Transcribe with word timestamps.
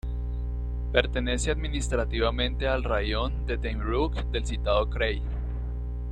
Pertenece 0.91 1.51
administrativamente 1.51 2.67
al 2.67 2.83
raión 2.83 3.45
de 3.45 3.59
Temriuk 3.59 4.15
del 4.31 4.47
citado 4.47 4.89
krai. 4.89 5.21